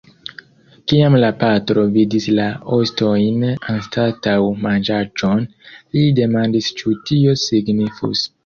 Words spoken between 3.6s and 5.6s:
anstataŭ manĝaĵon,